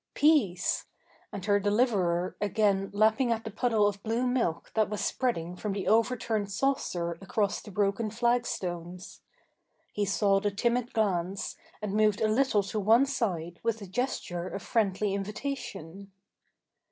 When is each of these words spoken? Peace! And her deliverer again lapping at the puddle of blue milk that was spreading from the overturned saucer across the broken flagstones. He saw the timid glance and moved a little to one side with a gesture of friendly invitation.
Peace! 0.15 0.87
And 1.31 1.45
her 1.45 1.59
deliverer 1.59 2.35
again 2.41 2.89
lapping 2.91 3.31
at 3.31 3.43
the 3.43 3.51
puddle 3.51 3.85
of 3.87 4.01
blue 4.01 4.25
milk 4.25 4.71
that 4.73 4.89
was 4.89 5.01
spreading 5.05 5.55
from 5.55 5.73
the 5.73 5.87
overturned 5.87 6.51
saucer 6.51 7.19
across 7.21 7.61
the 7.61 7.69
broken 7.69 8.09
flagstones. 8.09 9.21
He 9.93 10.05
saw 10.05 10.39
the 10.39 10.49
timid 10.49 10.93
glance 10.93 11.55
and 11.83 11.93
moved 11.93 12.19
a 12.19 12.27
little 12.27 12.63
to 12.63 12.79
one 12.79 13.05
side 13.05 13.59
with 13.61 13.79
a 13.79 13.85
gesture 13.85 14.47
of 14.47 14.63
friendly 14.63 15.13
invitation. 15.13 16.11